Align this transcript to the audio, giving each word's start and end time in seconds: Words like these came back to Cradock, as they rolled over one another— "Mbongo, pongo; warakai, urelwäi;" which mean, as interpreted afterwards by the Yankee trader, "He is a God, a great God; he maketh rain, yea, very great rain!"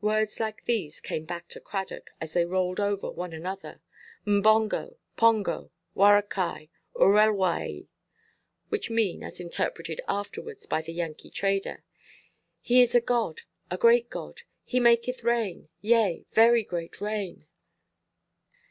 Words 0.00 0.40
like 0.40 0.64
these 0.64 0.98
came 0.98 1.26
back 1.26 1.46
to 1.48 1.60
Cradock, 1.60 2.12
as 2.22 2.32
they 2.32 2.46
rolled 2.46 2.80
over 2.80 3.10
one 3.10 3.34
another— 3.34 3.82
"Mbongo, 4.24 4.96
pongo; 5.18 5.70
warakai, 5.94 6.70
urelwäi;" 6.96 7.86
which 8.70 8.88
mean, 8.88 9.22
as 9.22 9.40
interpreted 9.40 10.00
afterwards 10.08 10.64
by 10.64 10.80
the 10.80 10.94
Yankee 10.94 11.28
trader, 11.28 11.84
"He 12.62 12.80
is 12.80 12.94
a 12.94 13.00
God, 13.02 13.42
a 13.70 13.76
great 13.76 14.08
God; 14.08 14.40
he 14.64 14.80
maketh 14.80 15.22
rain, 15.22 15.68
yea, 15.82 16.24
very 16.30 16.64
great 16.64 17.02
rain!" 17.02 17.44